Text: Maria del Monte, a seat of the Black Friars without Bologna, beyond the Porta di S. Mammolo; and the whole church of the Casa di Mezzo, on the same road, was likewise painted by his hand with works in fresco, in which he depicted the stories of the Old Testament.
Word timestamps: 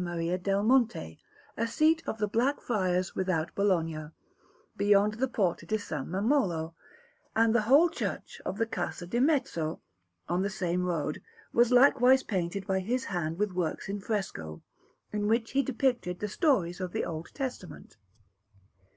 Maria 0.00 0.36
del 0.36 0.64
Monte, 0.64 1.16
a 1.56 1.64
seat 1.68 2.02
of 2.08 2.18
the 2.18 2.26
Black 2.26 2.60
Friars 2.60 3.14
without 3.14 3.54
Bologna, 3.54 4.10
beyond 4.76 5.14
the 5.14 5.28
Porta 5.28 5.64
di 5.64 5.76
S. 5.76 5.92
Mammolo; 5.92 6.74
and 7.36 7.54
the 7.54 7.60
whole 7.70 7.88
church 7.88 8.40
of 8.44 8.58
the 8.58 8.66
Casa 8.66 9.06
di 9.06 9.20
Mezzo, 9.20 9.80
on 10.28 10.42
the 10.42 10.50
same 10.50 10.82
road, 10.82 11.22
was 11.52 11.70
likewise 11.70 12.24
painted 12.24 12.66
by 12.66 12.80
his 12.80 13.04
hand 13.04 13.38
with 13.38 13.52
works 13.52 13.88
in 13.88 14.00
fresco, 14.00 14.60
in 15.12 15.28
which 15.28 15.52
he 15.52 15.62
depicted 15.62 16.18
the 16.18 16.26
stories 16.26 16.80
of 16.80 16.90
the 16.90 17.04
Old 17.04 17.30
Testament. 17.32 17.96